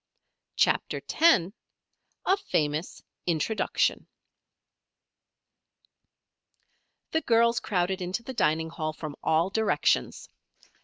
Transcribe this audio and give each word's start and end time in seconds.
CHAPTER 0.55 0.99
X 1.07 1.51
A 2.25 2.35
FAMOUS 2.35 3.03
INTRODUCTION 3.27 4.07
The 7.11 7.21
girls 7.21 7.59
crowded 7.59 8.01
into 8.01 8.23
the 8.23 8.33
dining 8.33 8.71
hall 8.71 8.93
from 8.93 9.15
all 9.21 9.51
directions. 9.51 10.27